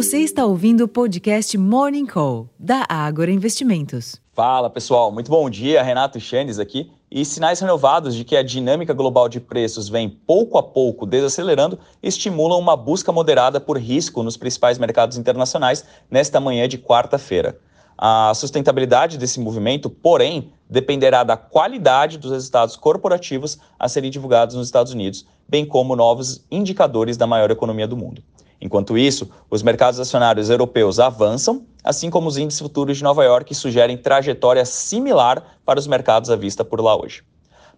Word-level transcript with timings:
Você 0.00 0.20
está 0.20 0.46
ouvindo 0.46 0.84
o 0.84 0.88
podcast 0.88 1.58
Morning 1.58 2.06
Call, 2.06 2.48
da 2.58 2.86
Ágora 2.88 3.30
Investimentos. 3.30 4.18
Fala 4.32 4.70
pessoal, 4.70 5.12
muito 5.12 5.30
bom 5.30 5.50
dia. 5.50 5.82
Renato 5.82 6.18
Chanes 6.18 6.58
aqui. 6.58 6.90
E 7.10 7.22
sinais 7.22 7.60
renovados 7.60 8.14
de 8.14 8.24
que 8.24 8.34
a 8.34 8.42
dinâmica 8.42 8.94
global 8.94 9.28
de 9.28 9.38
preços 9.38 9.90
vem 9.90 10.08
pouco 10.08 10.56
a 10.56 10.62
pouco 10.62 11.04
desacelerando 11.04 11.78
estimulam 12.02 12.58
uma 12.58 12.78
busca 12.78 13.12
moderada 13.12 13.60
por 13.60 13.76
risco 13.76 14.22
nos 14.22 14.38
principais 14.38 14.78
mercados 14.78 15.18
internacionais 15.18 15.84
nesta 16.10 16.40
manhã 16.40 16.66
de 16.66 16.78
quarta-feira. 16.78 17.58
A 17.98 18.32
sustentabilidade 18.32 19.18
desse 19.18 19.38
movimento, 19.38 19.90
porém, 19.90 20.50
dependerá 20.66 21.22
da 21.22 21.36
qualidade 21.36 22.16
dos 22.16 22.32
resultados 22.32 22.74
corporativos 22.74 23.58
a 23.78 23.86
serem 23.86 24.10
divulgados 24.10 24.56
nos 24.56 24.66
Estados 24.66 24.94
Unidos, 24.94 25.26
bem 25.46 25.66
como 25.66 25.94
novos 25.94 26.42
indicadores 26.50 27.18
da 27.18 27.26
maior 27.26 27.50
economia 27.50 27.86
do 27.86 27.98
mundo. 27.98 28.22
Enquanto 28.60 28.98
isso, 28.98 29.30
os 29.50 29.62
mercados 29.62 29.98
acionários 29.98 30.50
europeus 30.50 30.98
avançam, 31.00 31.64
assim 31.82 32.10
como 32.10 32.28
os 32.28 32.36
índices 32.36 32.60
futuros 32.60 32.98
de 32.98 33.02
Nova 33.02 33.24
York 33.24 33.54
sugerem 33.54 33.96
trajetória 33.96 34.64
similar 34.64 35.58
para 35.64 35.78
os 35.78 35.86
mercados 35.86 36.28
à 36.28 36.36
vista 36.36 36.64
por 36.64 36.80
lá 36.80 36.94
hoje. 36.94 37.22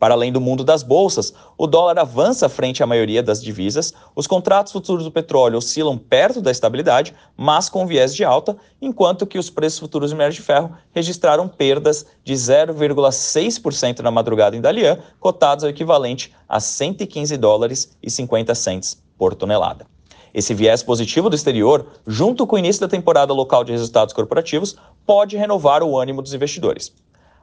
Para 0.00 0.14
além 0.14 0.32
do 0.32 0.40
mundo 0.40 0.64
das 0.64 0.82
bolsas, 0.82 1.34
o 1.58 1.66
dólar 1.66 1.98
avança 1.98 2.48
frente 2.48 2.82
à 2.82 2.86
maioria 2.86 3.22
das 3.22 3.42
divisas, 3.42 3.92
os 4.16 4.26
contratos 4.26 4.72
futuros 4.72 5.04
do 5.04 5.12
petróleo 5.12 5.58
oscilam 5.58 5.98
perto 5.98 6.40
da 6.40 6.50
estabilidade, 6.50 7.14
mas 7.36 7.68
com 7.68 7.86
viés 7.86 8.14
de 8.14 8.24
alta, 8.24 8.56
enquanto 8.80 9.26
que 9.26 9.38
os 9.38 9.50
preços 9.50 9.78
futuros 9.78 10.08
de 10.08 10.16
minério 10.16 10.32
de 10.32 10.40
ferro 10.40 10.74
registraram 10.94 11.46
perdas 11.46 12.06
de 12.24 12.32
0,6% 12.32 13.98
na 13.98 14.10
madrugada 14.10 14.56
em 14.56 14.60
Dalian, 14.62 14.98
cotados 15.20 15.64
ao 15.64 15.70
equivalente 15.70 16.32
a 16.48 16.58
115 16.58 17.36
dólares 17.36 17.94
e 18.02 18.10
50 18.10 18.54
centes 18.54 19.02
por 19.18 19.34
tonelada. 19.34 19.84
Esse 20.32 20.54
viés 20.54 20.82
positivo 20.82 21.28
do 21.28 21.36
exterior, 21.36 21.86
junto 22.06 22.46
com 22.46 22.56
o 22.56 22.58
início 22.58 22.80
da 22.80 22.88
temporada 22.88 23.32
local 23.32 23.64
de 23.64 23.72
resultados 23.72 24.14
corporativos, 24.14 24.76
pode 25.04 25.36
renovar 25.36 25.82
o 25.82 25.98
ânimo 25.98 26.22
dos 26.22 26.34
investidores, 26.34 26.92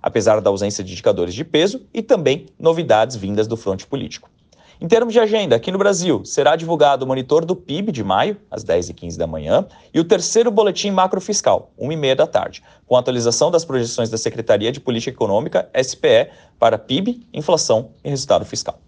apesar 0.02 0.40
da 0.40 0.50
ausência 0.50 0.84
de 0.84 0.94
indicadores 0.94 1.34
de 1.34 1.44
peso 1.44 1.82
e 1.94 2.02
também 2.02 2.46
novidades 2.58 3.16
vindas 3.16 3.48
do 3.48 3.58
fronte 3.58 3.86
político. 3.86 4.30
Em 4.80 4.88
termos 4.88 5.12
de 5.12 5.20
agenda, 5.20 5.56
aqui 5.56 5.72
no 5.72 5.78
Brasil, 5.80 6.24
será 6.24 6.56
divulgado 6.56 7.04
o 7.04 7.08
monitor 7.08 7.44
do 7.44 7.56
PIB 7.56 7.92
de 7.92 8.04
maio, 8.04 8.38
às 8.50 8.64
10h15 8.64 9.18
da 9.18 9.26
manhã, 9.26 9.66
e 9.92 10.00
o 10.00 10.04
terceiro 10.04 10.52
boletim 10.52 10.92
macrofiscal, 10.92 11.72
1h30 11.82 12.16
da 12.16 12.28
tarde, 12.28 12.64
com 12.86 12.96
atualização 12.96 13.50
das 13.50 13.66
projeções 13.66 14.12
da 14.12 14.20
Secretaria 14.20 14.72
de 14.72 14.80
Política 14.80 15.16
Econômica, 15.16 15.68
SPE, 15.82 16.30
para 16.60 16.78
PIB, 16.78 17.28
inflação 17.34 17.90
e 18.04 18.10
resultado 18.10 18.46
fiscal. 18.46 18.80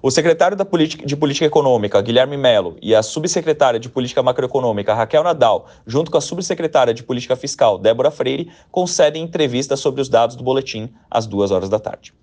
O 0.00 0.12
secretário 0.12 0.56
de 0.56 1.16
Política 1.16 1.44
Econômica, 1.44 2.00
Guilherme 2.00 2.36
Melo, 2.36 2.76
e 2.80 2.94
a 2.94 3.02
subsecretária 3.02 3.80
de 3.80 3.88
Política 3.88 4.22
Macroeconômica, 4.22 4.94
Raquel 4.94 5.24
Nadal, 5.24 5.66
junto 5.84 6.08
com 6.08 6.16
a 6.16 6.20
subsecretária 6.20 6.94
de 6.94 7.02
Política 7.02 7.34
Fiscal, 7.34 7.76
Débora 7.76 8.12
Freire, 8.12 8.48
concedem 8.70 9.24
entrevista 9.24 9.76
sobre 9.76 10.00
os 10.00 10.08
dados 10.08 10.36
do 10.36 10.44
boletim 10.44 10.88
às 11.10 11.26
duas 11.26 11.50
horas 11.50 11.68
da 11.68 11.80
tarde. 11.80 12.14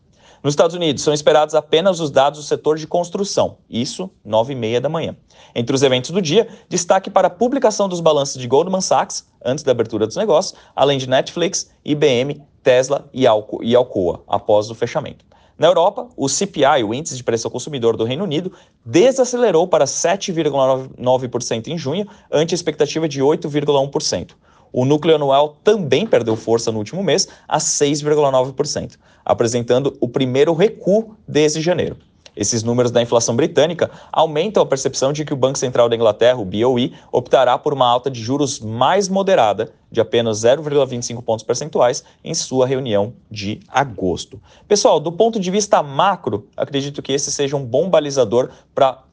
Nos 0.42 0.54
Estados 0.54 0.74
Unidos, 0.74 1.04
são 1.04 1.14
esperados 1.14 1.54
apenas 1.54 2.00
os 2.00 2.10
dados 2.10 2.40
do 2.40 2.46
setor 2.46 2.78
de 2.78 2.88
construção, 2.88 3.58
isso 3.70 4.10
nove 4.24 4.54
e 4.54 4.56
meia 4.56 4.80
da 4.80 4.88
manhã. 4.88 5.14
Entre 5.54 5.76
os 5.76 5.84
eventos 5.84 6.12
do 6.12 6.22
dia, 6.22 6.48
destaque 6.70 7.10
para 7.10 7.28
a 7.28 7.32
publicação 7.32 7.90
dos 7.90 8.00
balanços 8.00 8.42
de 8.42 8.48
Goldman 8.48 8.80
Sachs, 8.80 9.28
antes 9.44 9.66
da 9.66 9.72
abertura 9.72 10.08
dos 10.08 10.16
negócios, 10.16 10.58
além 10.74 10.98
de 10.98 11.10
Netflix, 11.10 11.70
IBM, 11.84 12.42
Tesla 12.64 13.10
e 13.14 13.28
Alcoa, 13.28 14.24
após 14.28 14.70
o 14.70 14.76
fechamento. 14.76 15.26
Na 15.58 15.68
Europa, 15.68 16.10
o 16.18 16.28
CPI, 16.28 16.84
o 16.84 16.94
Índice 16.94 17.16
de 17.16 17.24
Preço 17.24 17.48
ao 17.48 17.52
Consumidor 17.52 17.96
do 17.96 18.04
Reino 18.04 18.26
Unido, 18.26 18.52
desacelerou 18.86 19.66
para 19.66 19.86
7,9% 19.86 21.68
em 21.68 21.78
junho, 21.78 22.06
ante 22.30 22.54
a 22.54 22.58
expectativa 22.58 23.08
de 23.08 23.22
8,1%. 23.22 24.32
O 24.74 24.84
núcleo 24.84 25.16
anual 25.16 25.56
também 25.64 26.06
perdeu 26.06 26.36
força 26.36 26.74
no 26.74 26.80
último 26.80 27.02
mês, 27.02 27.30
a 27.48 27.58
6,9%, 27.58 28.98
apresentando 29.24 29.96
o 30.02 30.10
primeiro 30.10 30.54
recuo 30.54 31.16
desde 31.26 31.62
janeiro. 31.62 31.96
Esses 32.36 32.64
números 32.64 32.92
da 32.92 33.02
inflação 33.02 33.36
britânica 33.36 33.90
aumentam 34.12 34.62
a 34.62 34.66
percepção 34.66 35.14
de 35.14 35.24
que 35.24 35.34
o 35.34 35.38
Banco 35.38 35.58
Central 35.58 35.88
da 35.88 35.96
Inglaterra, 35.96 36.38
o 36.38 36.46
BOE, 36.46 36.94
optará 37.12 37.58
por 37.58 37.74
uma 37.74 37.88
alta 37.88 38.12
de 38.12 38.22
juros 38.22 38.60
mais 38.60 39.08
moderada 39.08 39.72
de 39.92 40.02
apenas 40.02 40.42
0,25 40.42 41.24
pontos 41.24 41.46
percentuais 41.46 42.04
em 42.24 42.34
sua 42.34 42.68
reunião 42.68 43.14
de 43.32 43.62
agosto. 43.70 44.42
Pessoal, 44.68 45.00
do 45.00 45.12
ponto 45.12 45.40
de 45.40 45.50
vista 45.50 45.82
macro, 45.82 46.48
acredito 46.58 47.02
que 47.02 47.14
esse 47.14 47.32
seja 47.32 47.56
um 47.56 47.66
bom 47.66 47.90
balizador 47.90 48.50
para 48.74 49.04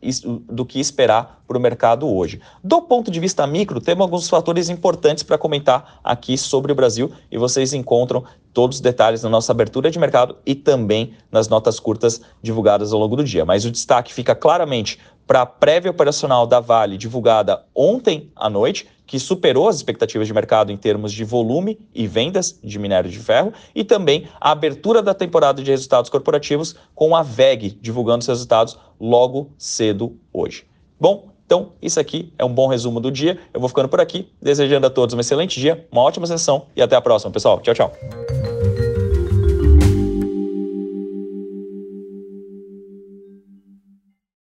do 0.49 0.67
que 0.67 0.81
esperar 0.81 1.41
para 1.47 1.57
o 1.57 1.61
mercado 1.61 2.09
hoje. 2.09 2.41
Do 2.65 2.83
ponto 2.83 3.11
de 3.11 3.21
vista 3.21 3.47
micro, 3.47 3.81
temos 3.81 4.03
alguns 4.03 4.29
fatores 4.29 4.69
importantes 4.69 5.23
para 5.23 5.39
comentar 5.39 6.01
aqui 6.03 6.37
sobre 6.37 6.73
o 6.73 6.75
Brasil 6.75 7.13
e 7.31 7.39
vocês 7.39 7.73
encontram 7.73 8.25
todos 8.53 8.77
os 8.77 8.81
detalhes 8.81 9.23
na 9.23 9.29
nossa 9.29 9.53
abertura 9.53 9.91
de 9.91 9.99
mercado 9.99 10.37
e 10.45 10.55
também 10.55 11.15
nas 11.31 11.49
notas 11.49 11.81
curtas 11.81 12.21
divulgadas 12.43 12.93
ao 12.93 13.01
longo 13.01 13.17
do 13.17 13.25
dia. 13.25 13.45
Mas 13.45 13.65
o 13.65 13.71
destaque 13.71 14.13
fica 14.13 14.35
claramente 14.35 14.99
para 15.27 15.43
a 15.43 15.47
prévia 15.47 15.91
operacional 15.91 16.47
da 16.47 16.61
Vale 16.61 16.99
divulgada 16.99 17.65
ontem 17.75 18.31
à 18.37 18.51
noite, 18.51 18.89
que 19.07 19.19
superou 19.19 19.69
as 19.69 19.77
expectativas 19.77 20.27
de 20.27 20.35
mercado 20.35 20.73
em 20.73 20.77
termos 20.77 21.13
de 21.13 21.25
volume 21.25 21.79
e 21.95 22.07
vendas 22.07 22.59
de 22.63 22.79
minério 22.79 23.11
de 23.11 23.19
ferro, 23.19 23.53
e 23.75 23.85
também 23.85 24.29
a 24.41 24.51
abertura 24.51 25.03
da 25.03 25.15
temporada 25.15 25.63
de 25.63 25.71
resultados 25.71 26.11
corporativos 26.11 26.75
com 26.95 27.15
a 27.15 27.23
VEG 27.23 27.79
divulgando 27.81 28.25
seus 28.25 28.39
resultados 28.39 28.79
logo 29.01 29.51
cedo 29.59 30.17
hoje. 30.33 30.65
Bom, 30.99 31.33
então 31.45 31.73
isso 31.83 32.01
aqui 32.01 32.33
é 32.39 32.45
um 32.45 32.53
bom 32.53 32.67
resumo 32.67 33.01
do 33.01 33.11
dia. 33.11 33.39
Eu 33.53 33.61
vou 33.61 33.69
ficando 33.69 33.89
por 33.89 34.01
aqui, 34.01 34.33
desejando 34.41 34.87
a 34.87 34.91
todos 34.91 35.15
um 35.15 35.21
excelente 35.21 35.61
dia, 35.61 35.87
uma 35.93 36.01
ótima 36.01 36.27
sessão 36.27 36.67
e 36.75 36.81
até 36.81 36.97
a 36.97 37.01
próxima, 37.01 37.31
pessoal. 37.31 37.61
Tchau, 37.61 37.75
tchau. 37.75 38.42